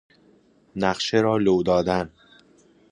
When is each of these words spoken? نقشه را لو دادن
نقشه 0.75 1.17
را 1.17 1.37
لو 1.37 1.63
دادن 1.63 2.11